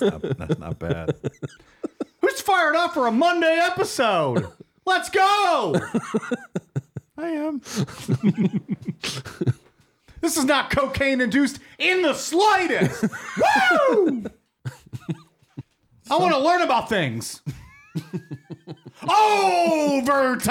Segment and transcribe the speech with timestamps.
[0.00, 1.14] That's not, that's not bad.
[2.20, 4.46] Who's fired up for a Monday episode?
[4.84, 5.76] Let's go.
[7.16, 7.60] I am.
[10.20, 13.02] This is not cocaine induced in the slightest.
[13.90, 14.24] Woo!
[16.10, 17.40] I want to learn about things.
[19.02, 20.44] Overtime.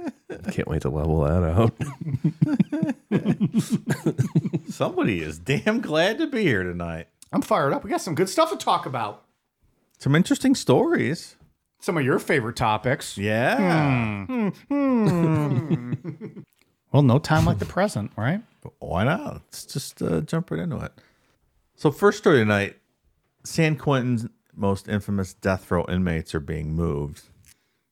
[0.00, 1.74] I can't wait to level that out.
[4.70, 7.08] Somebody is damn glad to be here tonight.
[7.32, 7.84] I'm fired up.
[7.84, 9.24] We got some good stuff to talk about.
[9.98, 11.36] Some interesting stories.
[11.80, 13.16] Some of your favorite topics.
[13.18, 14.50] Yeah.
[16.92, 18.42] Well, no time like the present, right?
[18.78, 19.34] Why not?
[19.46, 20.92] Let's just uh, jump right into it.
[21.74, 22.76] So, first story tonight
[23.44, 27.22] San Quentin's most infamous death row inmates are being moved.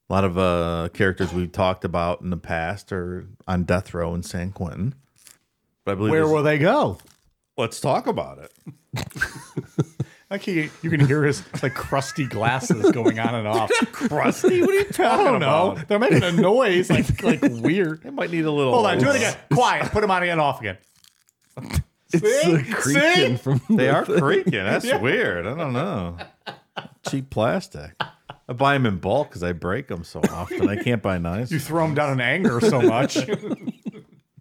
[0.09, 4.15] A lot of uh, characters we've talked about in the past are on death row
[4.15, 4.95] in San Quentin.
[5.85, 6.99] But I believe Where will they go?
[7.61, 8.53] Let's talk about it.
[10.31, 13.69] Like he, you can hear his like crusty glasses going on and off.
[13.93, 14.61] Crusty?
[14.61, 15.73] What are you talking I don't know.
[15.73, 15.89] about?
[15.89, 18.05] They're making a noise like like weird.
[18.05, 18.73] It might need a little.
[18.73, 19.37] Hold on, do it again.
[19.53, 19.91] Quiet.
[19.91, 20.79] Put them on again, off again.
[22.13, 22.55] It's See?
[22.57, 23.43] the creaking See?
[23.43, 24.53] from They are creaking.
[24.53, 25.49] That's weird.
[25.49, 26.17] I don't know.
[27.09, 27.91] Cheap plastic.
[28.01, 30.69] I buy them in bulk because I break them so often.
[30.69, 31.51] I can't buy nice.
[31.51, 33.19] You throw them down in anger so much.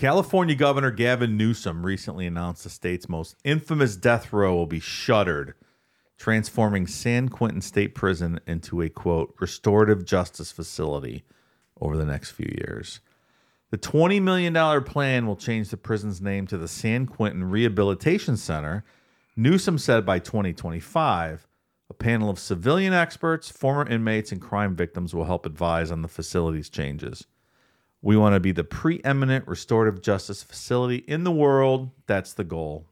[0.02, 5.54] California Governor Gavin Newsom recently announced the state's most infamous death row will be shuttered,
[6.18, 11.22] transforming San Quentin State Prison into a quote restorative justice facility
[11.80, 12.98] over the next few years.
[13.70, 18.84] The $20 million plan will change the prison's name to the San Quentin Rehabilitation Center.
[19.36, 21.46] Newsom said by 2025,
[21.88, 26.08] a panel of civilian experts, former inmates, and crime victims will help advise on the
[26.08, 27.28] facility's changes.
[28.02, 31.90] We want to be the preeminent restorative justice facility in the world.
[32.06, 32.86] That's the goal.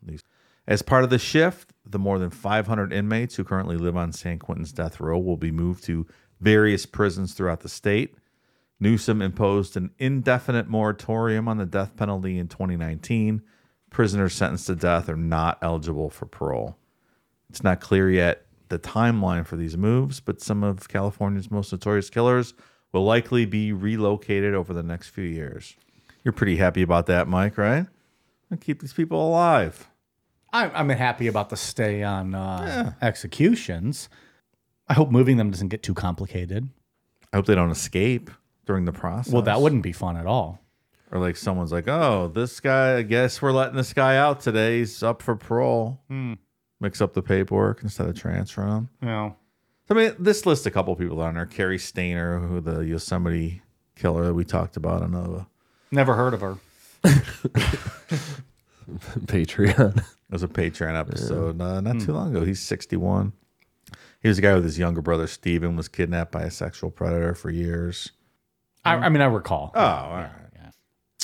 [0.69, 4.39] As part of the shift, the more than 500 inmates who currently live on San
[4.39, 6.07] Quentin's death row will be moved to
[6.41, 8.15] various prisons throughout the state.
[8.79, 13.43] Newsom imposed an indefinite moratorium on the death penalty in 2019.
[13.91, 16.79] Prisoners sentenced to death are not eligible for parole.
[17.51, 22.09] It's not clear yet the timeline for these moves, but some of California's most notorious
[22.09, 22.55] killers
[22.93, 25.77] will likely be relocated over the next few years.
[26.25, 27.87] You're pretty happy about that, Mike, right?
[28.51, 29.89] And keep these people alive.
[30.53, 34.09] I'm, I'm happy about the stay on uh, executions.
[34.89, 36.69] I hope moving them doesn't get too complicated.
[37.33, 38.31] I hope they don't escape
[38.67, 39.33] during the process.
[39.33, 40.61] Well, that wouldn't be fun at all.
[41.13, 44.79] Or like someone's like, oh, this guy, I guess we're letting this guy out today.
[44.79, 46.01] He's up for parole.
[46.81, 48.89] Mix up the paperwork instead of transferring him.
[49.01, 49.37] Know,
[49.91, 51.47] I mean, this lists a couple people on there.
[51.47, 53.63] Cary Stayner, who the Yosemite
[53.97, 55.47] killer that we talked about on the
[55.91, 56.59] never heard of her.
[59.27, 59.99] Patreon.
[59.99, 62.45] It was a Patreon episode uh, not too long ago.
[62.45, 63.33] He's 61.
[64.23, 67.35] He was a guy with his younger brother, Steven, was kidnapped by a sexual predator
[67.35, 68.13] for years.
[68.85, 69.73] I, I mean, I recall.
[69.75, 70.31] Oh, all right.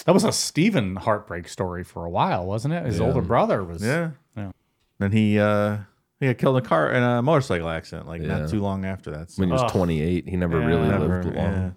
[0.06, 2.86] That was a Stephen heartbreak story for a while, wasn't it?
[2.86, 3.82] His older brother was.
[3.82, 4.10] Yeah.
[4.36, 4.52] Yeah.
[4.98, 5.78] Then he uh
[6.20, 8.38] he got killed in a car in a motorcycle accident like Yeah.
[8.38, 9.30] not too long after that.
[9.30, 9.72] So When he was Ugh.
[9.72, 10.66] 28, he never Yeah.
[10.66, 11.52] really never, lived long.
[11.52, 11.70] yeah,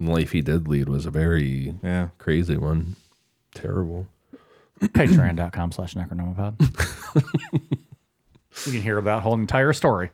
[0.00, 2.08] The life he did lead was a very yeah.
[2.18, 2.96] crazy one.
[3.54, 4.06] Terrible.
[4.80, 6.60] Patreon.com slash Necronomipod.
[8.66, 10.10] you can hear about whole entire story.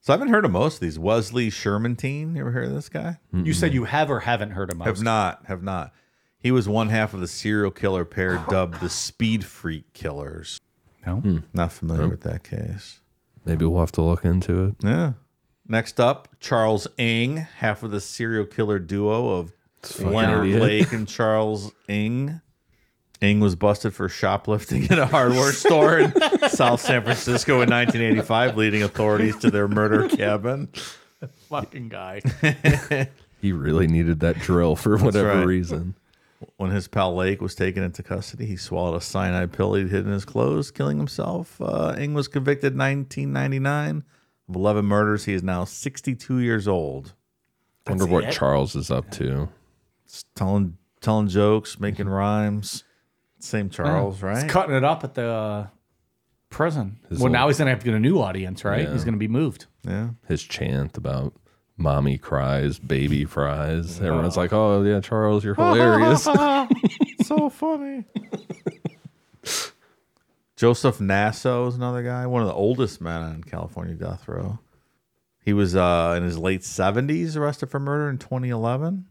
[0.00, 0.98] So I haven't heard of most of these.
[0.98, 3.18] Wesley Shermantine, you ever heard of this guy?
[3.32, 4.86] You said you have or haven't heard of most.
[4.86, 5.92] Have not, have not.
[6.38, 10.58] He was one half of the serial killer pair dubbed the Speed Freak Killers.
[11.06, 11.16] No.
[11.16, 11.38] Hmm.
[11.52, 13.00] Not familiar with that case.
[13.44, 14.74] Maybe we'll have to look into it.
[14.82, 15.12] Yeah.
[15.66, 19.52] Next up, Charles Ng, half of the serial killer duo of
[19.82, 20.62] fucking Leonard idiot.
[20.62, 22.40] Lake and Charles Ng.
[23.20, 26.12] Ng was busted for shoplifting at a hardware store in
[26.48, 30.68] South San Francisco in 1985, leading authorities to their murder cabin.
[31.48, 32.20] Fucking guy.
[33.42, 35.44] He really needed that drill for whatever right.
[35.44, 35.96] reason.
[36.56, 40.06] When his pal Lake was taken into custody, he swallowed a cyanide pill he'd hid
[40.06, 41.60] in his clothes, killing himself.
[41.60, 44.04] Uh, Ng was convicted in 1999
[44.48, 45.24] of 11 murders.
[45.24, 47.14] He is now 62 years old.
[47.88, 49.48] Wonder what Charles is up to.
[50.06, 52.84] Just telling telling jokes, making rhymes.
[53.40, 54.42] Same Charles, right?
[54.42, 55.66] He's cutting it up at the uh,
[56.48, 57.00] prison.
[57.08, 58.82] His well, now he's going to have to get a new audience, right?
[58.82, 58.92] Yeah.
[58.92, 59.66] He's going to be moved.
[59.84, 60.10] yeah.
[60.28, 61.34] His chant about
[61.76, 64.00] mommy cries, baby fries.
[64.00, 66.22] Everyone's like, oh, yeah, Charles, you're hilarious.
[67.24, 68.04] so funny.
[70.56, 74.60] Joseph Nasso is another guy, one of the oldest men on California death row.
[75.44, 79.06] He was uh, in his late 70s, arrested for murder in 2011.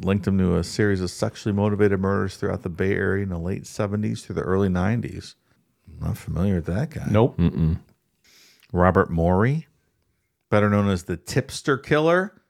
[0.00, 3.38] linked him to a series of sexually motivated murders throughout the Bay Area in the
[3.38, 5.36] late 70s through the early 90s.
[6.00, 7.06] Not familiar with that guy.
[7.08, 7.38] Nope.
[8.72, 9.68] Robert Maury,
[10.52, 12.42] better known as the tipster killer.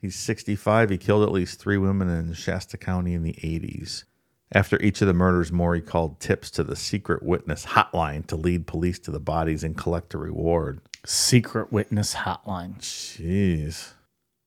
[0.00, 0.90] He's 65.
[0.90, 4.04] He killed at least three women in Shasta County in the 80s.
[4.52, 8.68] After each of the murders, Maury called tips to the secret witness hotline to lead
[8.68, 10.80] police to the bodies and collect a reward.
[11.04, 12.78] Secret witness hotline.
[12.78, 13.94] Jeez.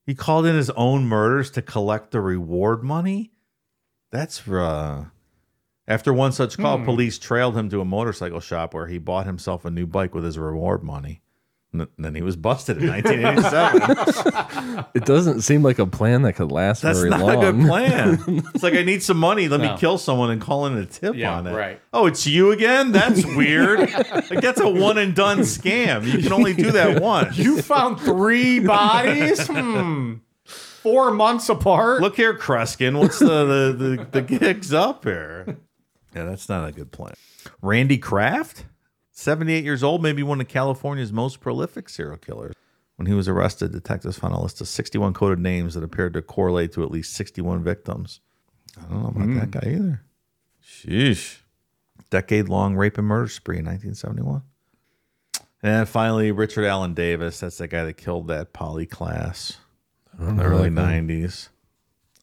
[0.05, 3.33] He called in his own murders to collect the reward money?
[4.11, 5.07] That's uh
[5.89, 9.65] after one such call, police trailed him to a motorcycle shop where he bought himself
[9.65, 11.21] a new bike with his reward money.
[11.73, 14.85] And then he was busted in 1987.
[14.95, 17.09] It doesn't seem like a plan that could last very long.
[17.09, 17.43] That's very not long.
[17.43, 18.43] a good plan.
[18.55, 19.47] It's like I need some money.
[19.47, 21.53] Let me kill someone and call in a tip Yeah, on it.
[21.53, 21.79] right.
[21.93, 22.91] Oh, it's you again?
[22.93, 23.79] That's weird.
[23.79, 26.05] like that's a one and done scam.
[26.05, 27.37] You can only do that once.
[27.37, 29.45] You found three bodies?
[29.47, 30.15] Hmm.
[30.45, 32.01] Four months apart?
[32.01, 32.97] Look here, Kreskin.
[32.97, 35.57] What's the the, the the gigs up here?
[36.15, 37.13] Yeah, that's not a good plan.
[37.61, 38.65] Randy Kraft,
[39.17, 42.53] 78 years old, maybe one of California's most prolific serial killers.
[42.97, 46.21] When he was arrested, detectives found a list of 61 coded names that appeared to
[46.21, 48.19] correlate to at least 61 victims.
[48.77, 49.49] I don't know about that hmm.
[49.49, 50.01] guy either.
[50.63, 51.39] Sheesh.
[52.11, 54.43] Decade long rape and murder spree in 1971.
[55.63, 57.39] And finally, Richard Allen Davis.
[57.39, 59.57] That's the guy that killed that Polly Klaas
[60.19, 61.49] in the early 90s.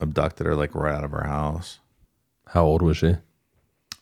[0.01, 1.81] Abducted her like right out of her house.
[2.47, 3.17] How old was she?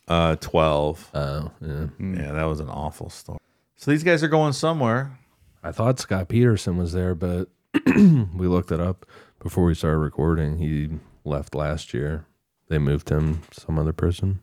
[0.08, 1.10] Uh, 12.
[1.14, 1.87] Oh, yeah.
[1.99, 3.38] Yeah, that was an awful story.
[3.76, 5.19] So these guys are going somewhere.
[5.62, 7.49] I thought Scott Peterson was there, but
[7.87, 9.06] we looked it up
[9.40, 10.58] before we started recording.
[10.58, 10.90] He
[11.25, 12.26] left last year.
[12.69, 14.40] They moved him some other prison.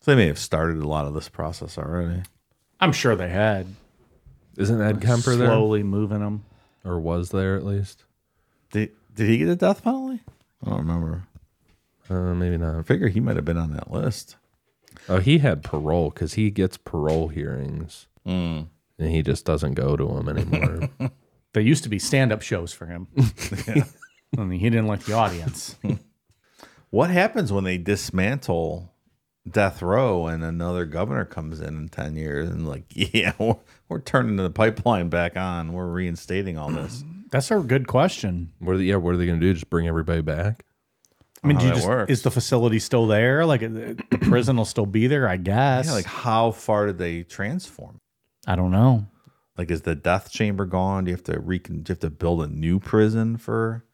[0.00, 2.22] So they may have started a lot of this process already.
[2.80, 3.66] I'm sure they had.
[4.56, 5.48] Isn't Ed Kemper there?
[5.48, 6.44] Slowly moving them.
[6.84, 8.04] Or was there at least?
[8.70, 10.20] Did, did he get a death penalty?
[10.64, 11.24] I don't remember.
[12.10, 12.76] Uh, maybe not.
[12.78, 14.36] I figure he might have been on that list.
[15.08, 18.06] Oh, he had parole because he gets parole hearings.
[18.26, 18.68] Mm.
[18.98, 20.88] And he just doesn't go to them anymore.
[21.54, 23.06] There used to be stand up shows for him.
[24.36, 25.76] I mean, he didn't like the audience.
[26.90, 28.92] What happens when they dismantle
[29.48, 33.56] death row and another governor comes in in 10 years and like, yeah, we're,
[33.88, 35.72] we're turning the pipeline back on.
[35.72, 37.04] We're reinstating all this.
[37.30, 38.52] That's a good question.
[38.58, 39.54] what are the, yeah, what are they going to do?
[39.54, 40.64] Just bring everybody back?
[41.44, 42.10] I mean, do you just, works.
[42.10, 43.44] is the facility still there?
[43.44, 45.86] Like uh, the prison will still be there, I guess.
[45.86, 48.00] Yeah, like how far did they transform?
[48.46, 49.06] I don't know.
[49.56, 51.04] Like, is the death chamber gone?
[51.04, 51.82] Do you have to recon?
[51.82, 53.84] Do you have to build a new prison for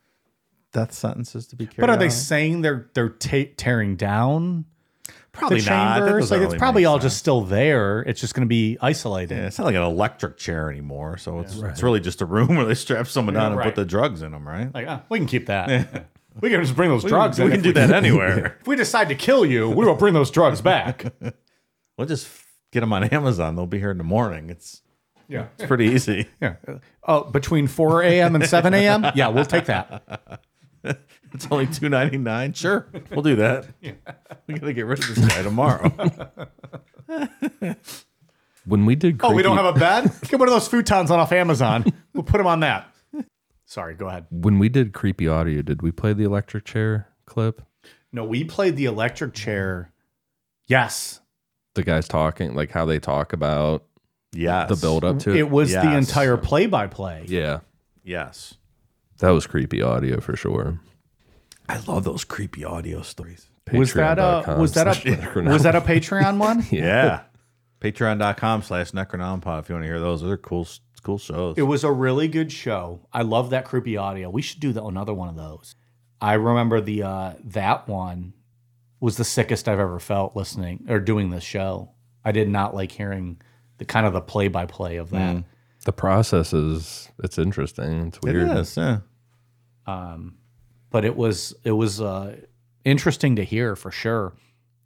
[0.73, 1.81] death sentences to be carried?
[1.81, 4.65] But are they saying they're they're ta- tearing down
[5.33, 5.99] probably the not?
[5.99, 6.31] Chambers?
[6.31, 7.13] Like it's probably all sense.
[7.13, 8.01] just still there.
[8.03, 9.37] It's just going to be isolated.
[9.37, 11.19] Yeah, it's not like an electric chair anymore.
[11.19, 13.67] So it's it's really just a room where they strap someone down and right.
[13.67, 14.73] put the drugs in them, right?
[14.73, 16.07] Like, ah, we can keep that.
[16.41, 17.39] We can just bring those drugs.
[17.39, 18.59] we in can if do that anywhere.
[18.61, 21.13] If we decide to kill you, we will bring those drugs back.
[21.99, 22.29] we'll just
[22.73, 23.57] get them on Amazon.
[23.57, 24.49] They'll be here in the morning.
[24.51, 24.83] It's
[25.29, 25.47] Yeah.
[25.59, 26.29] it's pretty easy.
[26.41, 26.57] Yeah.
[27.03, 28.35] Oh, between 4 a.m.
[28.37, 29.07] and 7 a.m.?
[29.15, 30.43] Yeah, we'll take that.
[31.33, 32.55] It's only two ninety nine.
[32.55, 33.69] Sure, we'll do that.
[34.49, 35.89] We gotta get rid of this guy tomorrow.
[38.67, 40.13] When we did Oh, we don't have a bed?
[40.29, 41.85] Get one of those futons on off Amazon.
[42.13, 42.90] We'll put them on that.
[43.71, 44.27] Sorry, go ahead.
[44.33, 47.63] when we did creepy audio, did we play the electric chair clip?
[48.11, 49.93] No, we played the electric chair.
[50.67, 51.21] Yes.
[51.75, 53.85] The guys talking, like how they talk about
[54.33, 55.37] yes, the build up to it.
[55.37, 57.25] It was the entire play by play.
[57.29, 57.61] yeah,
[58.03, 58.55] Yes,
[59.19, 60.81] that was creepy audio for sure.
[61.69, 63.47] I love those creepy audio stories.
[63.73, 66.67] Was that a Patreon.com was that a was that a Patreon one?
[66.73, 67.21] Yeah,
[67.81, 70.23] Patreon.com slash Necronomipod if you want to hear those.
[70.23, 70.67] Those are cool,
[71.03, 71.57] cool shows.
[71.59, 73.07] It was a really good show.
[73.13, 74.31] I love that creepy audio.
[74.31, 75.75] We should do the, another one of those.
[76.21, 78.35] I remember the uh, that one
[79.01, 81.91] was the sickest I've ever felt listening or doing this show.
[82.25, 83.41] I did not like hearing
[83.79, 85.37] the kind of the play by play of that.
[85.85, 88.09] The process is it's interesting.
[88.09, 88.49] It's weird.
[88.59, 88.99] is, yeah.
[90.91, 92.37] But it was it was uh,
[92.85, 94.35] interesting to hear for sure.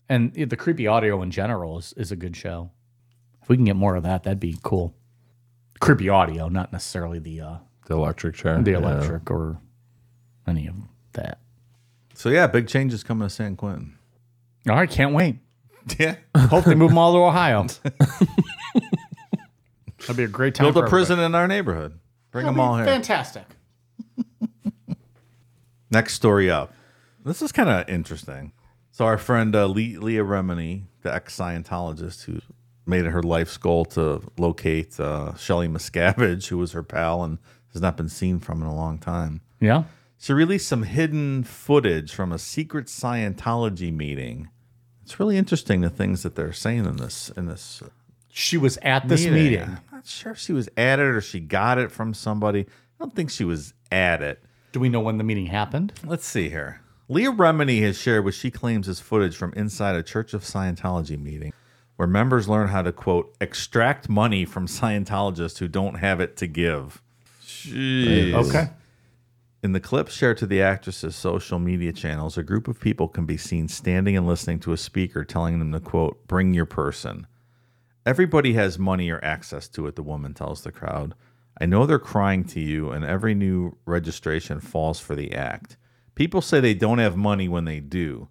[0.08, 2.70] And the creepy audio in general is, is a good show.
[3.42, 4.94] If we can get more of that, that'd be cool.
[5.80, 7.54] Creepy audio, not necessarily the uh,
[7.86, 8.60] The electric chair.
[8.62, 8.76] the Yeah.
[8.78, 9.58] electric or
[10.46, 10.74] any of
[11.12, 11.38] that.
[12.14, 13.98] So yeah, big changes coming to San Quentin.
[14.68, 15.38] All right, can't wait.
[15.98, 17.66] Yeah, Hope they move them all to Ohio.
[19.98, 20.72] That'd be a great time.
[20.72, 21.98] build a prison in our neighborhood.
[22.30, 22.86] Bring them all here.
[22.86, 23.44] Fantastic.
[25.90, 26.72] Next story up.
[27.24, 28.52] This is kind of interesting.
[28.92, 32.40] So our friend uh, Le- Leah Remini, the ex-Scientologist who
[32.86, 37.38] made it her life's goal to locate uh, Shelley Miscavige, who was her pal and
[37.72, 39.40] has not been seen from in a long time.
[39.60, 39.84] Yeah.
[40.18, 44.48] She released some hidden footage from a secret Scientology meeting.
[45.02, 47.88] It's really interesting the things that they're saying in this in this uh,
[48.28, 49.60] She was at this meeting.
[49.60, 52.60] I'm not sure if she was at it or she got it from somebody.
[52.60, 52.64] I
[52.98, 54.42] don't think she was at it.
[54.72, 55.92] Do we know when the meeting happened?
[56.04, 56.80] Let's see here.
[57.08, 61.20] Leah Remini has shared what she claims is footage from inside a Church of Scientology
[61.20, 61.52] meeting
[61.96, 66.46] where members learn how to, quote, extract money from Scientologists who don't have it to
[66.46, 67.02] give.
[67.42, 68.34] Jeez.
[68.34, 68.70] Okay.
[69.62, 73.24] In the clip shared to the actress's social media channels, a group of people can
[73.24, 77.26] be seen standing and listening to a speaker telling them to, quote, bring your person.
[78.04, 81.14] Everybody has money or access to it, the woman tells the crowd.
[81.58, 85.78] I know they're crying to you, and every new registration falls for the act.
[86.14, 88.28] People say they don't have money when they do,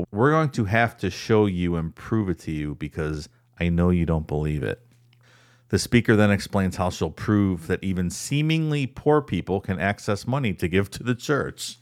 [0.00, 3.28] but we're going to have to show you and prove it to you because
[3.58, 4.80] I know you don't believe it.
[5.70, 10.54] The speaker then explains how she'll prove that even seemingly poor people can access money
[10.54, 11.78] to give to the church.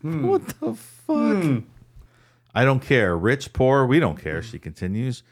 [0.00, 0.26] Hmm.
[0.26, 1.42] What the fuck?
[1.42, 1.58] Hmm.
[2.54, 3.16] I don't care.
[3.16, 5.22] Rich, poor, we don't care, she continues.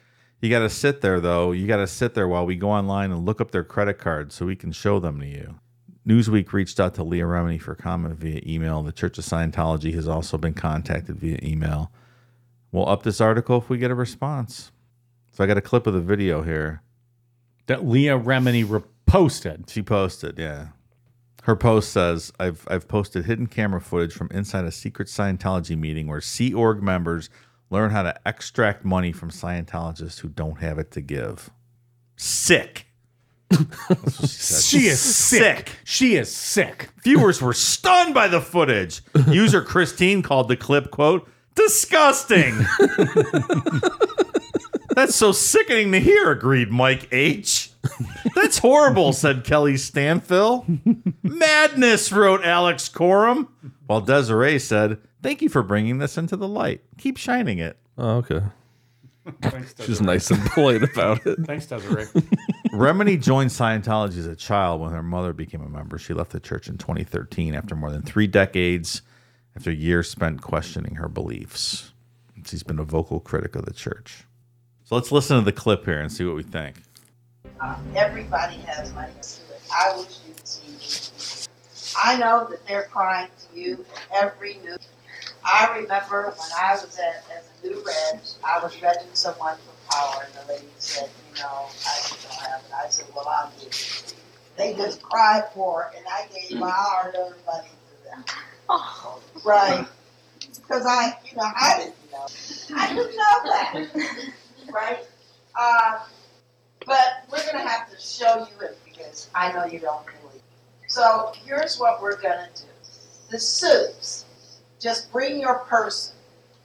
[0.43, 1.53] You got to sit there, though.
[1.53, 4.35] You got to sit there while we go online and look up their credit cards
[4.35, 5.55] so we can show them to you.
[6.07, 8.83] Newsweek reached out to Leah Remini for comment via email.
[8.83, 11.91] The Church of Scientology has also been contacted via email.
[12.75, 14.73] We'll up this article if we get a response.
[15.31, 16.83] So I got a clip of the video here.
[17.67, 19.71] That Leah Remini reposted.
[19.71, 20.71] She posted, yeah.
[21.45, 26.09] Her post says, I've, I've posted hidden camera footage from inside a secret Scientology meeting
[26.09, 27.31] where Sea Org members
[27.71, 31.51] learn how to extract money from Scientologists who don't have it to give.
[32.17, 32.89] Sick.
[33.53, 34.81] She.
[34.81, 35.71] She is sick.
[35.85, 36.89] She is sick.
[37.05, 39.03] Viewers were stunned by the footage.
[39.29, 42.55] User Christine called the clip, quote, disgusting.
[44.95, 47.71] That's so sickening to hear, agreed Mike H.
[48.35, 50.65] That's horrible, said Kelly Stanfill.
[51.23, 53.49] Madness, wrote Alex Corum.
[53.87, 56.83] While Desiree said, Thank you for bringing this into the light.
[56.99, 57.79] Keep shining it.
[57.97, 58.43] Oh, okay.
[59.81, 61.39] She's nice and polite about it.
[61.47, 62.05] Thanks, Desiree.
[62.73, 65.99] Remini joined Scientology as a child when her mother became a member.
[65.99, 69.03] She left the church in 2013 after more than three decades,
[69.57, 71.93] after years spent questioning her beliefs.
[72.47, 74.25] She's been a vocal critic of the church.
[74.85, 76.77] So let's listen to the clip here and see what we think.
[77.61, 79.63] Uh, everybody has money to it.
[79.73, 80.35] I wish you.
[82.03, 84.77] I know that they're crying to you every new.
[85.45, 89.95] I remember when I was at, as a new reg, I was regging someone for
[89.95, 92.73] power, and the lady said, you know, I don't have it.
[92.75, 94.15] I said, well, give it.
[94.57, 98.25] They just cried for it, and I gave my hard-earned money to them.
[99.45, 99.87] Right.
[100.41, 102.27] Because I, you know, I didn't know.
[102.75, 104.33] I didn't know that.
[104.73, 105.05] right?
[105.59, 105.99] Uh,
[106.87, 110.41] but we're going to have to show you it because I know you don't believe.
[110.89, 112.69] So here's what we're going to do.
[113.31, 114.25] The soups.
[114.81, 116.15] just bring your person.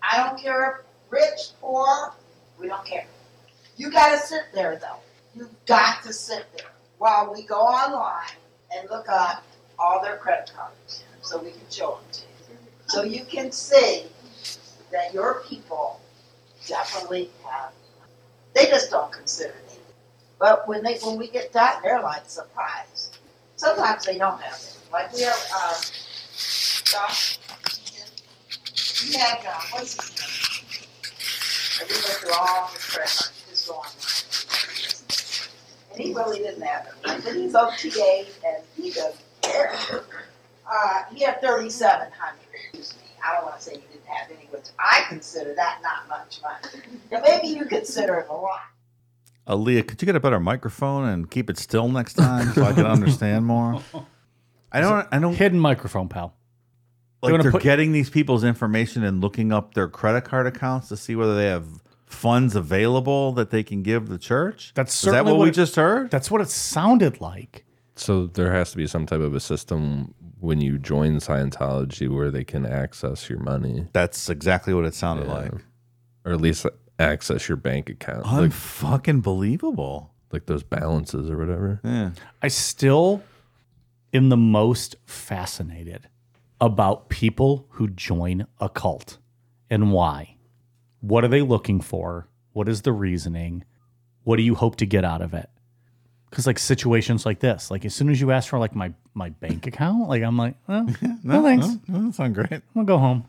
[0.02, 2.14] I don't care if rich, poor,
[2.60, 3.08] we don't care.
[3.78, 5.00] You got to sit there though.
[5.36, 8.38] You've got to sit there while we go online
[8.76, 9.44] and look up
[9.78, 12.58] all their credit cards so we can show them to you.
[12.88, 14.06] So you can see
[14.92, 16.00] that your people
[16.68, 17.72] definitely have
[18.56, 19.80] they just don't consider it.
[20.40, 23.20] But when they when we get done, they're like surprised.
[23.58, 24.78] Sometimes they don't have it.
[24.92, 25.38] Like we have
[26.84, 27.40] Josh.
[29.08, 29.36] We uh,
[29.72, 30.80] what's his name?
[31.80, 33.32] And we went through all his cards.
[33.50, 33.94] Just go online.
[35.92, 36.94] And he really didn't have it.
[37.24, 39.74] But he's OTA and he doesn't care.
[40.72, 42.40] Uh, he had thirty-seven hundred.
[42.54, 43.04] Excuse me.
[43.26, 46.40] I don't want to say he didn't have any, which I consider that not much
[46.42, 46.84] money.
[47.12, 48.60] Now, maybe you consider it a lot.
[49.48, 52.74] Aaliyah, could you get a better microphone and keep it still next time so I
[52.74, 53.82] can understand more?
[54.72, 55.08] I don't.
[55.12, 55.34] I don't.
[55.34, 56.36] Hidden microphone, pal.
[57.24, 60.88] like wanna they're put- getting these people's information and looking up their credit card accounts
[60.90, 61.66] to see whether they have
[62.06, 64.72] funds available that they can give the church.
[64.76, 66.12] That's Is that certainly what, what we it- just heard?
[66.12, 67.66] That's what it sounded like.
[67.96, 72.32] So there has to be some type of a system when you join Scientology where
[72.32, 75.52] they can access your money, That's exactly what it sounded like.
[76.26, 76.66] or at least
[76.98, 80.14] access your bank account, like, Unfucking believable.
[80.32, 81.80] like those balances or whatever.
[81.84, 82.12] Yeah.
[82.42, 83.24] I still
[84.14, 86.08] am the most fascinated
[86.62, 89.18] about people who join a cult
[89.70, 90.36] and why.
[91.02, 92.28] What are they looking for?
[92.52, 93.64] What is the reasoning?
[94.24, 95.50] What do you hope to get out of it?
[96.30, 99.30] Because like situations like this, like as soon as you ask for like my my
[99.30, 100.82] bank account, like I'm like, oh,
[101.24, 101.68] no, thanks.
[101.88, 102.52] No, that sounds great.
[102.52, 103.26] I'm gonna go home.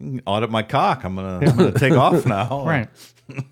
[0.00, 1.04] You can Audit my cock.
[1.04, 2.64] I'm gonna, I'm gonna take off now.
[2.66, 2.88] Right.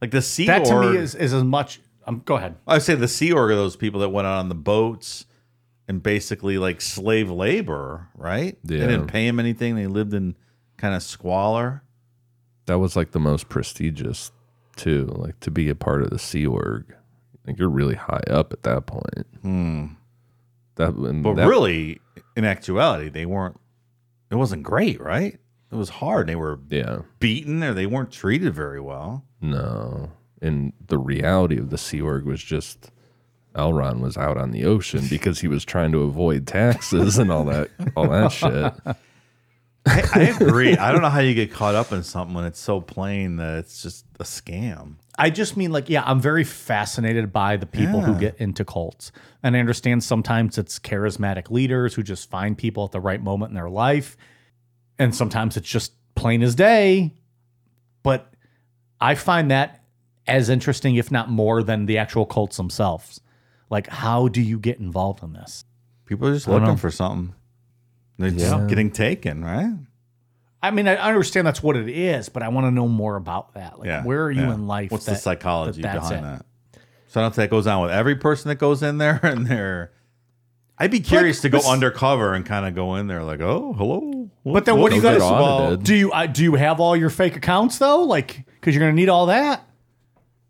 [0.00, 1.80] Like the Sea That to me is is as much.
[2.08, 2.56] Um, go ahead.
[2.66, 5.26] I say the Sea Org are those people that went out on the boats
[5.86, 8.58] and basically like slave labor, right?
[8.64, 9.76] They didn't pay him anything.
[9.76, 10.34] They lived in
[10.76, 11.84] kind of squalor.
[12.66, 14.32] That was like the most prestigious
[14.74, 16.96] too, like to be a part of the Sea Org.
[17.46, 19.26] Like you're really high up at that point.
[19.42, 19.86] Hmm.
[20.76, 22.00] That, But that- really,
[22.36, 23.58] in actuality, they weren't.
[24.30, 25.38] It wasn't great, right?
[25.70, 26.26] It was hard.
[26.26, 29.24] They were yeah, beaten, or they weren't treated very well.
[29.40, 30.10] no.
[30.40, 32.90] And the reality of the Sea Org was just
[33.54, 33.72] L.
[33.72, 37.44] Ron was out on the ocean because he was trying to avoid taxes and all
[37.44, 38.72] that, all that shit.
[39.86, 40.76] I, I agree.
[40.76, 43.58] I don't know how you get caught up in something when it's so plain that
[43.58, 44.94] it's just a scam.
[45.18, 49.12] I just mean like, yeah, I'm very fascinated by the people who get into cults.
[49.42, 53.50] And I understand sometimes it's charismatic leaders who just find people at the right moment
[53.50, 54.16] in their life.
[54.98, 57.12] And sometimes it's just plain as day.
[58.02, 58.32] But
[59.00, 59.84] I find that
[60.26, 63.20] as interesting, if not more, than the actual cults themselves.
[63.68, 65.64] Like, how do you get involved in this?
[66.06, 66.76] People are just looking know.
[66.76, 67.34] for something.
[68.18, 68.66] They're just Yeah.
[68.66, 69.74] getting taken, right?
[70.62, 73.54] I mean, I understand that's what it is, but I want to know more about
[73.54, 73.78] that.
[73.78, 74.04] Like, Yeah.
[74.04, 74.54] where are you yeah.
[74.54, 74.90] in life?
[74.92, 76.28] What's the that- psychology that that's behind it?
[76.38, 76.46] that?
[77.08, 79.18] So I don't think if that goes on with every person that goes in there,
[79.24, 79.92] and they're.
[80.78, 83.72] I'd be curious to go this- undercover and kind of go in there like, oh,
[83.74, 84.30] hello.
[84.44, 85.18] But then what do you Go guys?
[85.20, 85.84] get audited.
[85.84, 88.02] Do you uh, do you have all your fake accounts though?
[88.04, 89.64] Like, because you're gonna need all that.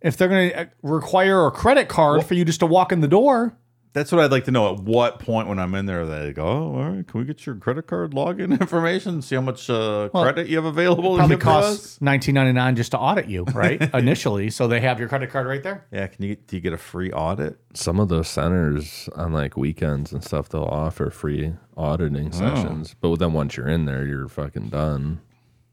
[0.00, 3.08] If they're gonna uh, require a credit card for you just to walk in the
[3.08, 3.56] door,
[3.94, 4.72] That's what I'd like to know.
[4.72, 7.44] At what point when I'm in there, they go, oh, all right, can we get
[7.44, 9.20] your credit card login information?
[9.20, 11.12] See how much uh, Well, credit you have available?
[11.12, 13.82] to probably give costs nineteen ninety nine just to audit you, right?
[13.94, 15.84] Initially, so they have your credit card right there.
[15.92, 17.58] Yeah, can you get, do you get a free audit?
[17.74, 22.94] Some of those centers on like weekends and stuff, they'll offer free auditing sessions.
[22.98, 25.20] But then once you're in there, you're fucking done.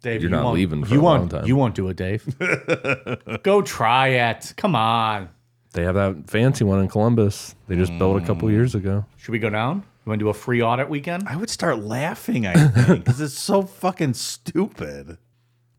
[0.01, 1.45] Dave, You're you not won't- leaving for you a won't, long time.
[1.47, 2.23] You won't do it, Dave.
[3.43, 4.53] Go try it.
[4.55, 5.27] Come on.
[5.73, 7.55] They have that fancy one in Columbus.
[7.67, 8.51] They just built a couple mm.
[8.51, 9.05] years ago.
[9.17, 9.83] Should we go down?
[10.05, 11.27] You want to do a free audit weekend?
[11.27, 15.17] I would start laughing, I think, because it's so fucking stupid.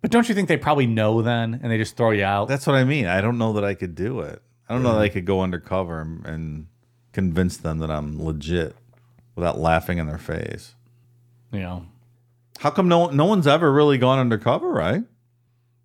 [0.01, 2.47] But don't you think they probably know then, and they just throw you out?
[2.47, 3.07] That's what I mean.
[3.07, 4.41] I don't know that I could do it.
[4.69, 6.67] I don't know that I could go undercover and, and
[7.13, 8.77] convince them that I'm legit
[9.35, 10.75] without laughing in their face.
[11.53, 11.87] you know.
[12.61, 15.03] How come no no one's ever really gone undercover, right?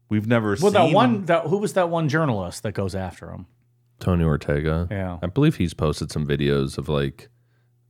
[0.10, 3.32] We've never Well, seen that one, that who was that one journalist that goes after
[3.32, 3.48] him?
[3.99, 4.88] Tony Ortega.
[4.91, 5.17] Yeah.
[5.21, 7.29] I believe he's posted some videos of like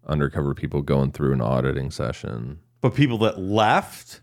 [0.07, 2.59] undercover people going through an auditing session.
[2.81, 4.21] but people that left,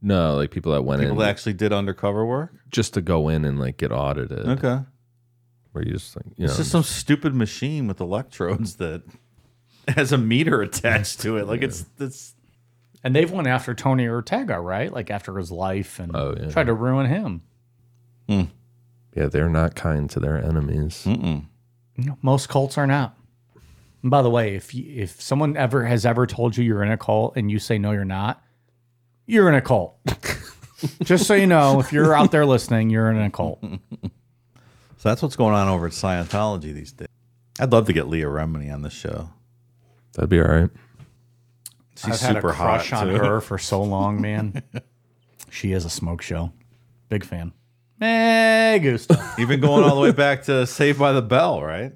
[0.00, 1.08] No, like people that went in.
[1.08, 2.52] people in that actually did undercover work.
[2.70, 4.46] just to go in and like get audited.
[4.46, 4.80] Okay,
[5.72, 6.50] Where you just like, you know.
[6.50, 9.02] it's just some stupid machine with electrodes that
[9.88, 11.46] has a meter attached to it.
[11.48, 12.34] Like it's it's
[13.02, 14.92] And they've went after Tony Ortega, right?
[14.92, 16.48] Like after his life and Oh, yeah.
[16.50, 17.42] tried to ruin him.
[18.28, 18.42] Hmm.
[19.14, 21.02] Yeah, they're not kind to their enemies.
[21.06, 21.46] mm-mm.
[21.96, 23.16] You most cults are not.
[24.02, 26.90] And by the way, if you, if someone ever has ever told you you're in
[26.90, 28.42] a cult and you say no, you're not,
[29.26, 29.96] you're in a cult.
[31.04, 33.62] Just so you know, if you're out there listening, you're in a cult.
[34.96, 37.08] So that's what's going on over at Scientology these days.
[37.60, 39.28] I'd love to get Leah Remini on this show.
[40.14, 40.70] That'd be all right.
[41.94, 43.22] She's I've had super a crush hot on too.
[43.22, 44.62] her for so long, man.
[45.50, 46.52] she is a smoke show.
[47.10, 47.52] Big fan.
[48.00, 49.14] Hey, Gusto.
[49.38, 51.92] Even going all the way back to Saved by the Bell, right?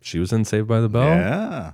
[0.00, 1.04] She was in Saved by the Bell.
[1.08, 1.72] Yeah.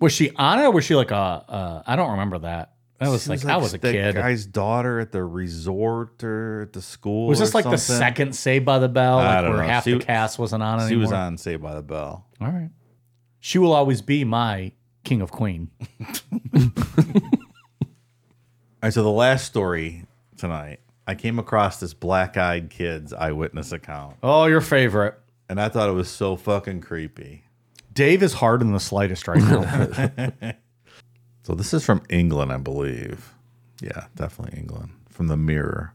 [0.00, 1.14] Was she on it or was she like a?
[1.14, 2.72] Uh, I don't remember that.
[3.00, 4.14] That was She like, I was a that kid.
[4.14, 7.26] guy's daughter at the resort or at the school.
[7.26, 7.98] was this or like the something.
[8.00, 9.68] second Saved by the Bell, I like don't where know.
[9.68, 10.88] half She- the cast wasn't on anymore?
[10.88, 12.26] She was on Saved by the Bell.
[12.40, 12.70] All right.
[13.40, 15.70] She will always be my king of queen.
[16.56, 16.70] All
[18.88, 20.04] right, so the last story
[20.36, 25.18] tonight, I came across this Black Eyed Kids eyewitness account, Oh, your favorite.
[25.48, 27.44] and I thought it was so fucking creepy.
[27.92, 30.52] Dave is hard in the slightest right now.
[31.44, 33.34] So this is from England, I believe.
[33.82, 34.92] Yeah, definitely England.
[35.10, 35.92] From the Mirror.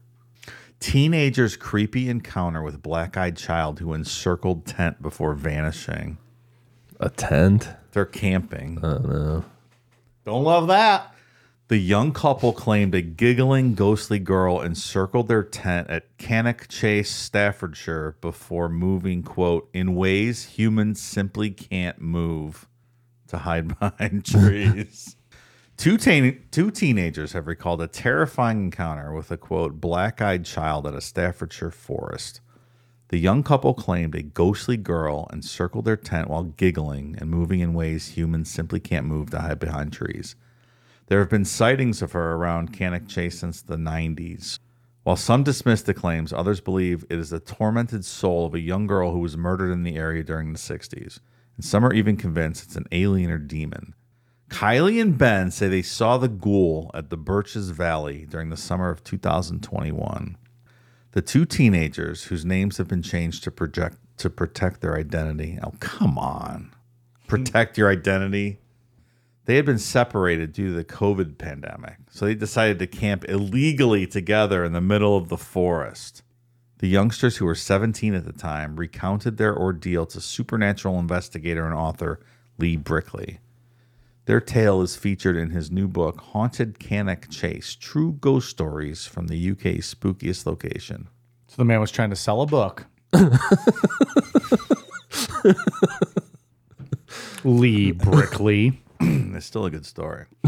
[0.78, 6.18] Teenager's creepy encounter with black-eyed child who encircled tent before vanishing.
[7.00, 7.68] A tent.
[7.90, 8.78] They're camping.
[8.78, 9.44] I don't know.
[10.24, 11.12] Don't love that.
[11.70, 18.16] The young couple claimed a giggling, ghostly girl encircled their tent at Cannock Chase, Staffordshire,
[18.20, 22.68] before moving, quote, in ways humans simply can't move
[23.28, 25.14] to hide behind trees.
[25.76, 30.88] two, teen- two teenagers have recalled a terrifying encounter with a, quote, black eyed child
[30.88, 32.40] at a Staffordshire forest.
[33.10, 37.74] The young couple claimed a ghostly girl encircled their tent while giggling and moving in
[37.74, 40.34] ways humans simply can't move to hide behind trees.
[41.10, 44.60] There have been sightings of her around Cannock Chase since the 90s.
[45.02, 48.86] While some dismiss the claims, others believe it is the tormented soul of a young
[48.86, 51.18] girl who was murdered in the area during the 60s.
[51.56, 53.96] And some are even convinced it's an alien or demon.
[54.50, 58.88] Kylie and Ben say they saw the ghoul at the Birches Valley during the summer
[58.88, 60.36] of 2021.
[61.10, 65.58] The two teenagers, whose names have been changed to project to protect their identity.
[65.60, 66.72] Oh, come on.
[67.26, 68.59] Protect your identity.
[69.50, 74.06] They had been separated due to the COVID pandemic, so they decided to camp illegally
[74.06, 76.22] together in the middle of the forest.
[76.78, 81.74] The youngsters, who were 17 at the time, recounted their ordeal to supernatural investigator and
[81.74, 82.20] author
[82.58, 83.40] Lee Brickley.
[84.26, 89.26] Their tale is featured in his new book, Haunted Cannock Chase True Ghost Stories from
[89.26, 91.08] the UK's Spookiest Location.
[91.48, 92.86] So the man was trying to sell a book.
[97.42, 98.80] Lee Brickley.
[99.36, 100.26] It's still a good story.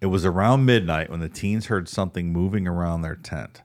[0.00, 3.62] it was around midnight when the teens heard something moving around their tent.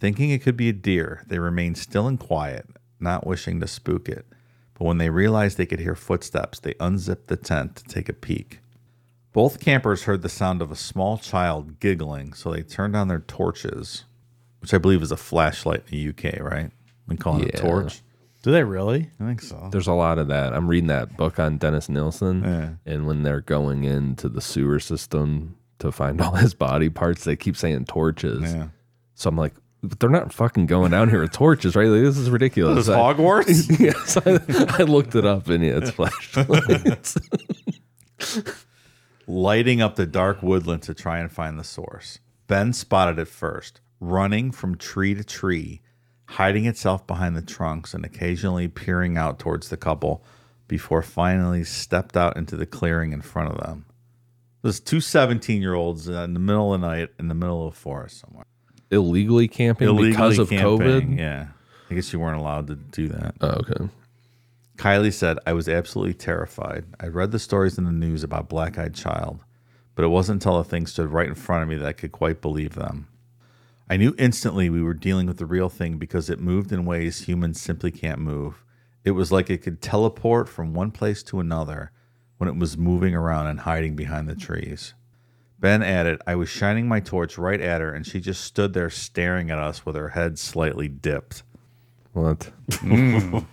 [0.00, 2.66] Thinking it could be a deer, they remained still and quiet,
[2.98, 4.26] not wishing to spook it.
[4.74, 8.14] But when they realized they could hear footsteps, they unzipped the tent to take a
[8.14, 8.60] peek.
[9.32, 13.20] Both campers heard the sound of a small child giggling, so they turned on their
[13.20, 14.04] torches,
[14.60, 16.72] which I believe is a flashlight in the UK, right?
[17.06, 18.00] We call it a torch.
[18.42, 19.10] Do they really?
[19.20, 19.68] I think so.
[19.70, 20.54] There's a lot of that.
[20.54, 22.92] I'm reading that book on Dennis Nilsen, Yeah.
[22.92, 27.36] and when they're going into the sewer system to find all his body parts, they
[27.36, 28.52] keep saying torches.
[28.54, 28.68] Yeah.
[29.14, 31.86] So I'm like, but they're not fucking going down here with torches, right?
[31.88, 32.76] Like, this is ridiculous.
[32.76, 33.78] This is I- Hogwarts?
[33.80, 37.16] yes, I, I looked it up, and yeah, it's flashlights.
[39.26, 42.18] lighting up the dark woodland to try and find the source.
[42.46, 45.80] Ben spotted it first, running from tree to tree,
[46.30, 50.24] hiding itself behind the trunks and occasionally peering out towards the couple
[50.68, 53.84] before finally stepped out into the clearing in front of them.
[54.62, 57.72] There's two 17 year olds in the middle of the night in the middle of
[57.72, 58.44] a forest somewhere.
[58.92, 61.16] Illegally camping because of camping.
[61.16, 61.18] COVID.
[61.18, 61.48] Yeah.
[61.90, 63.34] I guess you weren't allowed to do that.
[63.40, 63.88] Oh, okay.
[64.76, 66.84] Kylie said, I was absolutely terrified.
[67.00, 69.40] I read the stories in the news about Black Eyed Child,
[69.96, 72.12] but it wasn't until the thing stood right in front of me that I could
[72.12, 73.08] quite believe them.
[73.90, 77.22] I knew instantly we were dealing with the real thing because it moved in ways
[77.22, 78.62] humans simply can't move.
[79.04, 81.90] It was like it could teleport from one place to another
[82.38, 84.94] when it was moving around and hiding behind the trees.
[85.58, 88.90] Ben added, I was shining my torch right at her, and she just stood there
[88.90, 91.42] staring at us with her head slightly dipped.
[92.12, 92.52] What?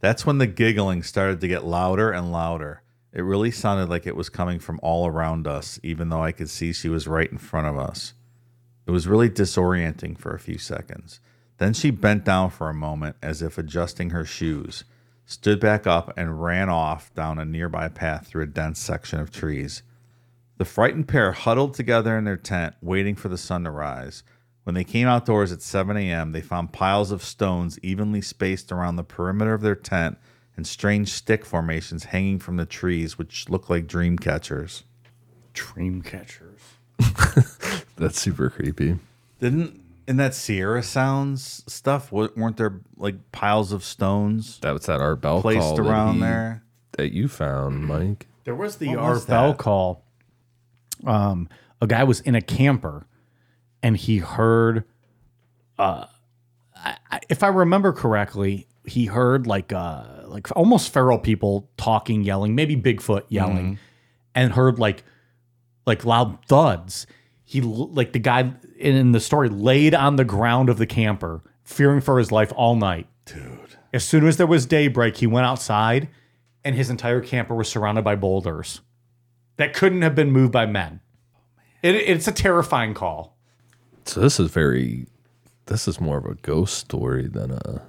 [0.00, 2.82] That's when the giggling started to get louder and louder.
[3.12, 6.48] It really sounded like it was coming from all around us, even though I could
[6.48, 8.14] see she was right in front of us.
[8.86, 11.20] It was really disorienting for a few seconds.
[11.58, 14.84] Then she bent down for a moment as if adjusting her shoes,
[15.24, 19.30] stood back up, and ran off down a nearby path through a dense section of
[19.30, 19.82] trees.
[20.58, 24.22] The frightened pair huddled together in their tent, waiting for the sun to rise.
[24.64, 28.96] When they came outdoors at 7 a.m., they found piles of stones evenly spaced around
[28.96, 30.18] the perimeter of their tent
[30.56, 34.84] and strange stick formations hanging from the trees, which looked like dream catchers.
[35.52, 36.60] Dream catchers.
[37.96, 38.98] That's super creepy.
[39.40, 42.10] Didn't in that Sierra Sounds stuff?
[42.12, 46.14] Weren't there like piles of stones That was that Art Bell placed call that around
[46.14, 46.62] he- there?
[46.98, 48.26] that you found, Mike.
[48.44, 49.58] There was the What Art was Bell that?
[49.58, 50.04] call.
[51.04, 51.48] Um,
[51.80, 53.06] a guy was in a camper,
[53.82, 54.84] and he heard.
[55.78, 56.06] Uh,
[56.76, 62.22] I, I, if I remember correctly, he heard like uh like almost feral people talking,
[62.22, 63.78] yelling, maybe Bigfoot yelling,
[64.34, 65.02] and heard like
[65.86, 67.06] like loud thuds.
[67.44, 72.00] He like the guy in the story laid on the ground of the camper, fearing
[72.00, 73.06] for his life all night.
[73.26, 73.76] Dude.
[73.92, 76.08] As soon as there was daybreak, he went outside
[76.64, 78.80] and his entire camper was surrounded by boulders
[79.56, 81.00] that couldn't have been moved by men.
[81.82, 83.36] It, it's a terrifying call.
[84.04, 85.06] So this is very.
[85.66, 87.82] This is more of a ghost story than a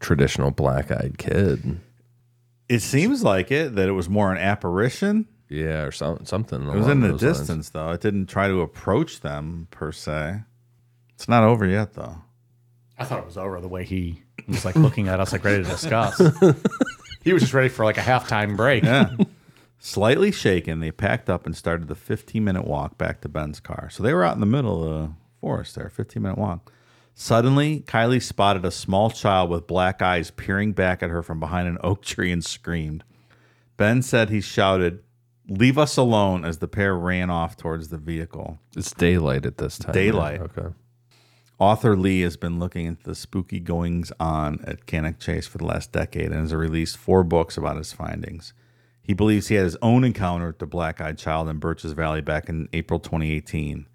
[0.00, 1.80] traditional black-eyed kid.
[2.68, 5.28] It seems like it, that it was more an apparition.
[5.48, 6.68] Yeah, or some, something.
[6.68, 7.90] It was in the distance, though.
[7.90, 10.42] It didn't try to approach them per se.
[11.14, 12.16] It's not over yet, though.
[12.98, 15.62] I thought it was over the way he was like looking at us, like ready
[15.62, 16.18] to discuss.
[17.22, 18.84] he was just ready for like a halftime break.
[18.84, 19.10] Yeah.
[19.78, 23.88] Slightly shaken, they packed up and started the 15 minute walk back to Ben's car.
[23.90, 26.72] So they were out in the middle of the forest there, 15 minute walk.
[27.14, 31.68] Suddenly, Kylie spotted a small child with black eyes peering back at her from behind
[31.68, 33.04] an oak tree and screamed.
[33.76, 35.02] Ben said he shouted,
[35.48, 38.58] Leave us alone as the pair ran off towards the vehicle.
[38.76, 39.88] It's daylight at this time.
[39.88, 39.94] right?
[39.94, 40.40] Daylight.
[40.40, 40.74] Okay.
[41.58, 45.64] Author Lee has been looking into the spooky goings on at Cannock Chase for the
[45.64, 48.52] last decade and has released four books about his findings.
[49.00, 52.20] He believes he had his own encounter with the black eyed child in Birches Valley
[52.20, 53.86] back in April 2018.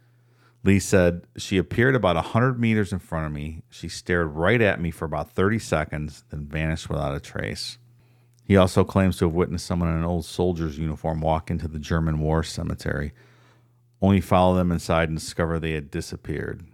[0.64, 3.62] Lee said, She appeared about 100 meters in front of me.
[3.70, 7.78] She stared right at me for about 30 seconds, then vanished without a trace.
[8.52, 11.80] He also claims to have witnessed someone in an old soldier's uniform walk into the
[11.80, 13.14] German war cemetery,
[14.02, 16.66] only follow them inside and discover they had disappeared.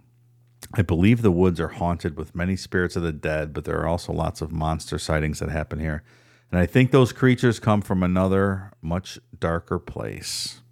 [0.74, 3.86] I believe the woods are haunted with many spirits of the dead, but there are
[3.86, 6.02] also lots of monster sightings that happen here.
[6.50, 10.62] And I think those creatures come from another, much darker place.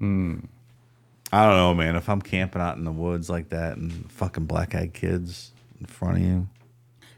[0.00, 0.46] Hmm.
[1.32, 1.94] I don't know, man.
[1.94, 5.86] If I'm camping out in the woods like that and fucking black eyed kids in
[5.86, 6.48] front of you,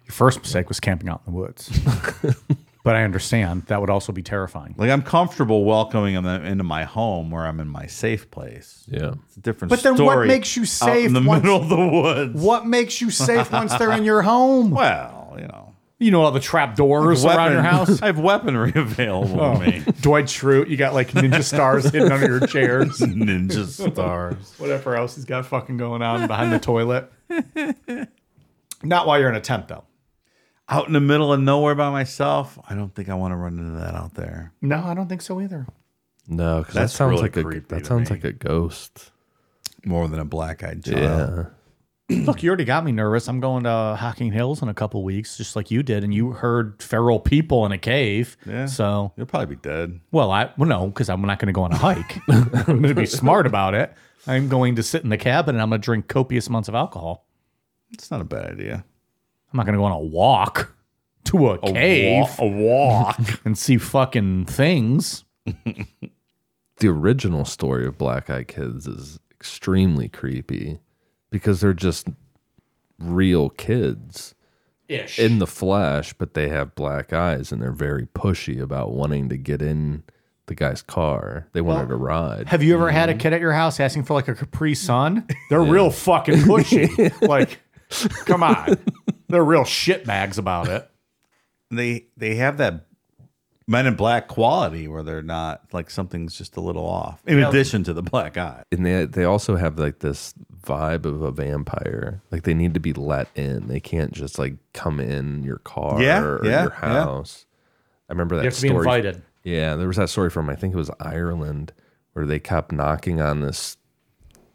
[0.05, 1.71] Your first mistake was camping out in the woods.
[2.85, 4.77] but I understand that would also be terrifying.
[4.79, 8.85] like I'm comfortable welcoming them into my home where I'm in my safe place.
[8.87, 9.15] Yeah.
[9.27, 9.79] It's a different thing.
[9.95, 12.41] But then what makes you safe in the once- middle of the woods?
[12.41, 14.71] What makes you safe once they're in your home?
[14.71, 18.03] Well, you know, You know all the trap doors around your house.
[18.03, 19.55] I have weaponry available Oh.
[19.55, 19.83] to me.
[20.03, 22.99] Dwight Schrute, you got like ninja stars hidden under your chairs.
[23.01, 24.55] Ninja stars.
[24.59, 27.11] Whatever else he's got fucking going on behind the toilet.
[28.83, 29.85] Not while you're in a tent though.
[30.69, 33.59] Out in the middle of nowhere by myself, I don't think I want to run
[33.59, 34.53] into that out there.
[34.63, 35.67] No, I don't think so either.
[36.27, 38.17] No, because that That's sounds really like a creepy that to sounds me.
[38.17, 39.11] like a ghost.
[39.85, 40.99] More than a black eyed child.
[40.99, 41.45] Yeah.
[42.25, 43.29] Look, you already got me nervous.
[43.29, 46.33] I'm going to Hocking Hills in a couple weeks, just like you did, and you
[46.33, 48.37] heard feral people in a cave.
[48.47, 48.67] Yeah.
[48.67, 50.01] So, You'll probably be dead.
[50.13, 52.19] well, I well no, because I'm not going to go on a hike.
[52.29, 53.93] I'm going to be smart about it.
[54.27, 56.75] I'm going to sit in the cabin and I'm going to drink copious amounts of
[56.75, 57.27] alcohol.
[57.91, 58.85] It's not a bad idea.
[59.55, 60.75] I'm not going to go on a walk
[61.27, 63.21] to a, cave a walk.
[63.45, 65.25] and see fucking things.
[65.47, 70.81] the original story of Black Eyed Kids is extremely creepy
[71.31, 72.09] because they're just
[72.99, 74.35] real kids
[74.89, 75.21] Ish.
[75.21, 79.37] in the flesh, but they have black eyes and they're very pushy about wanting to
[79.37, 80.03] get in
[80.47, 81.47] the guy's car.
[81.53, 82.49] They wanted to ride.
[82.49, 83.21] Have you ever had a mm-hmm.
[83.21, 85.29] kid at your house asking for like a Capri Sun?
[85.49, 87.21] They're real fucking pushy.
[87.29, 87.61] like,
[88.27, 88.77] come on.
[89.29, 90.89] They're real shit bags about it.
[91.71, 92.87] they they have that
[93.67, 97.23] Men in Black quality where they're not like something's just a little off.
[97.27, 98.63] In addition to the black eye.
[98.71, 102.21] and they they also have like this vibe of a vampire.
[102.31, 103.69] Like they need to be let in.
[103.69, 107.05] They can't just like come in your car Yeah, or yeah, your yeah.
[107.05, 107.47] house.
[108.11, 108.85] I remember that You have to be story.
[108.85, 109.23] invited.
[109.45, 111.73] Yeah, there was that story from I think it was Ireland
[112.13, 113.79] where they kept knocking on this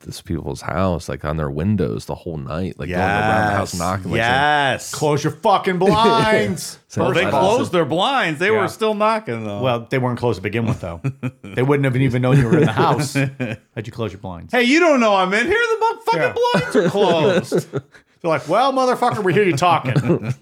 [0.01, 3.73] this people's house, like on their windows the whole night, like going around the house
[3.77, 4.11] knocking.
[4.11, 4.93] Like saying, yes.
[4.93, 6.79] Close your fucking blinds.
[6.89, 8.39] So well, they closed also- their blinds.
[8.39, 8.61] They Yeah.
[8.61, 9.61] were still knocking though.
[9.61, 10.99] well, they weren't closed to begin with, though.
[11.43, 14.51] they wouldn't have even known you were in the house had you close your blinds.
[14.51, 15.53] hey, you don't know I'm in here.
[15.55, 16.35] The bu- fucking Yeah.
[16.53, 17.71] blinds are closed.
[17.71, 17.81] They're
[18.23, 20.33] like, well, motherfucker, we hear you talking.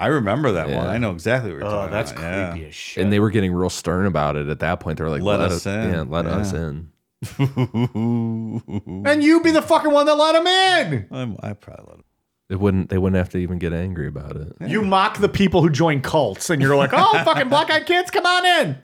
[0.00, 0.86] I remember that one.
[0.86, 2.22] I know exactly what you're oh, talking that's about.
[2.22, 2.50] Yeah.
[2.52, 3.02] creepy as shit.
[3.04, 4.98] and they were getting real stern about it at that point.
[4.98, 5.90] They were like, Let us in.
[5.92, 6.90] Yeah, let us in.
[7.38, 11.06] and you be the fucking one that let him in.
[11.10, 12.04] I'm, I probably let him.
[12.48, 12.88] They wouldn't.
[12.88, 14.52] They wouldn't have to even get angry about it.
[14.66, 18.10] You mock the people who join cults, and you're like, oh, fucking black eyed kids,
[18.10, 18.78] come on in.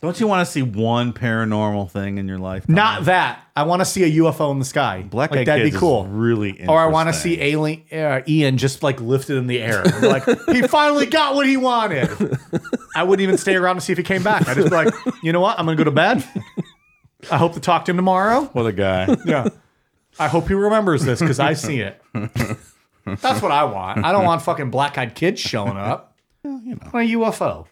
[0.00, 2.66] Don't you want to see one paranormal thing in your life?
[2.70, 3.42] Not that.
[3.54, 5.02] I want to see a UFO in the sky.
[5.02, 6.06] Black like Eyed that'd Kids be is cool.
[6.06, 9.84] really Or I want to see alien uh, Ian just like lifted in the air.
[10.00, 12.08] like he finally got what he wanted.
[12.96, 14.48] I wouldn't even stay around to see if he came back.
[14.48, 15.58] I'd just be like, you know what?
[15.58, 16.24] I'm gonna go to bed.
[17.30, 18.44] I hope to talk to him tomorrow.
[18.52, 19.16] What a guy.
[19.24, 19.48] Yeah.
[20.18, 22.02] I hope he remembers this because I see it.
[22.12, 24.04] That's what I want.
[24.04, 26.16] I don't want fucking black eyed kids showing up.
[26.44, 26.90] you know.
[26.92, 27.66] A UFO.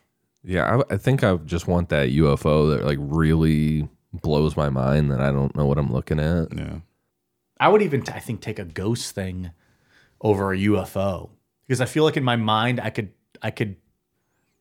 [0.44, 5.10] Yeah, I, I think I just want that UFO that like really blows my mind
[5.10, 6.56] that I don't know what I'm looking at.
[6.56, 6.78] yeah.
[7.60, 9.50] I would even, I think, take a ghost thing
[10.20, 11.30] over a UFO
[11.66, 13.10] because I feel like in my mind I could,
[13.42, 13.76] I could,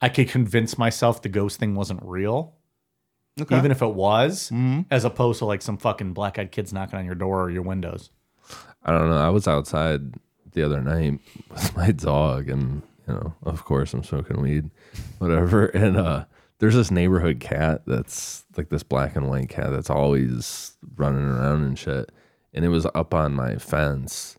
[0.02, 2.56] I could convince myself the ghost thing wasn't real,
[3.40, 4.52] even if it was,
[4.92, 7.62] as opposed to like some fucking black eyed kids knocking on your door or your
[7.64, 8.10] windows.
[8.84, 9.18] I don't know.
[9.18, 10.14] I was outside
[10.54, 11.20] the other night
[11.52, 14.70] with my dog, and you know, of course, I'm smoking weed,
[15.20, 15.68] whatever.
[15.68, 16.26] And uh,
[16.60, 21.64] there's this neighborhood cat that's like this black and white cat that's always running around
[21.64, 22.12] and shit.
[22.54, 24.38] And it was up on my fence.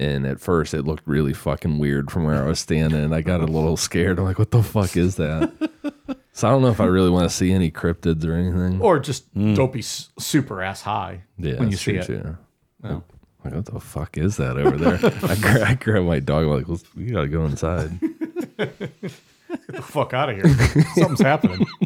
[0.00, 3.12] And at first, it looked really fucking weird from where I was standing.
[3.12, 4.18] I got a little scared.
[4.18, 5.52] I'm like, what the fuck is that?
[6.34, 8.80] so I don't know if I really want to see any cryptids or anything.
[8.82, 9.54] Or just mm.
[9.56, 12.06] don't be s- super ass high Yeah, when you see true, it.
[12.06, 12.36] too.
[12.82, 13.02] Like,
[13.44, 14.94] like, what the fuck is that over there?
[15.30, 16.44] I, gra- I grab my dog.
[16.44, 17.98] I'm like, Let's, we gotta go inside.
[18.58, 20.48] Get the fuck out of here.
[20.96, 21.64] Something's happening.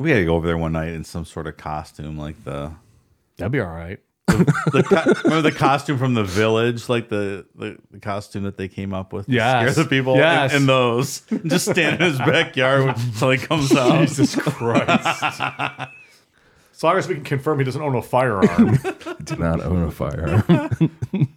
[0.00, 2.72] We got to go over there one night in some sort of costume, like the
[3.36, 4.00] That'd be all right.
[4.26, 8.68] The co- remember the costume from the village, like the, the, the costume that they
[8.68, 9.26] came up with.
[9.26, 9.72] to Yes.
[9.72, 10.16] scare the people.
[10.16, 10.52] Yes.
[10.52, 14.00] in, in those, just stand in his backyard until he comes out.
[14.00, 15.40] Jesus Christ.
[16.72, 18.76] as long as we can confirm he doesn't own a firearm.
[19.24, 20.42] Do not own a firearm.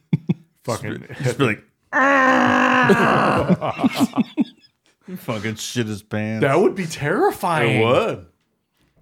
[0.64, 1.64] fucking Just be like,
[5.20, 6.42] Fucking shit his pants.
[6.42, 7.82] That would be terrifying.
[7.82, 8.20] it.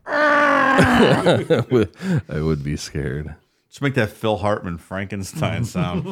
[0.07, 1.95] I would,
[2.29, 3.35] I would be scared.
[3.75, 6.05] Just make that Phil Hartman Frankenstein sound.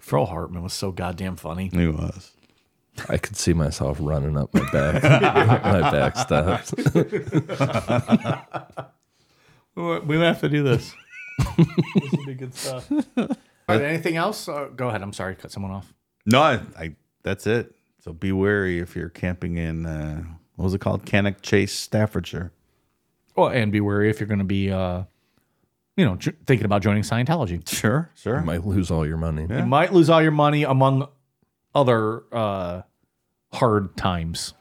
[0.00, 1.70] Phil Hartman was so goddamn funny.
[1.72, 2.32] he was.
[3.08, 6.74] I could see myself running up my back, my back steps.
[9.76, 10.92] We might have to do this.
[11.56, 12.90] this would be good stuff.
[12.90, 13.28] All
[13.68, 14.48] right, anything else?
[14.48, 15.00] Uh, go ahead.
[15.00, 15.94] I'm sorry, cut someone off.
[16.26, 17.76] No, I, I that's it.
[18.00, 20.24] So be wary if you're camping in uh,
[20.56, 21.06] what was it called?
[21.06, 22.50] Cannock Chase, Staffordshire.
[23.38, 25.04] Well, and be wary if you're going to be, uh,
[25.96, 27.66] you know, j- thinking about joining Scientology.
[27.68, 28.40] Sure, sure.
[28.40, 29.46] You might lose all your money.
[29.48, 31.06] You might lose all your money among
[31.72, 32.82] other uh,
[33.52, 34.54] hard times.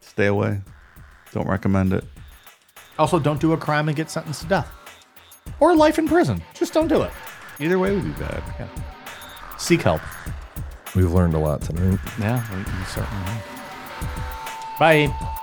[0.00, 0.60] Stay away.
[1.32, 2.04] Don't recommend it.
[2.98, 4.70] Also, don't do a crime and get sentenced to death
[5.58, 6.42] or life in prison.
[6.52, 7.10] Just don't do it.
[7.60, 8.42] Either way would be bad.
[9.56, 10.02] Seek help.
[10.94, 11.98] We've learned a lot tonight.
[12.20, 14.78] Yeah, we, we certainly have.
[14.78, 15.38] Bye.